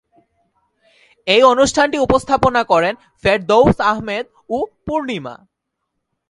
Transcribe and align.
এই 1.27 1.41
অনুষ্ঠানটি 1.43 1.97
উপস্থাপনা 1.97 2.61
করেন 2.63 2.93
ফেরদৌস 3.23 3.77
আহমেদ 3.91 4.25
ও 4.49 4.57
পূর্ণিমা। 4.85 5.35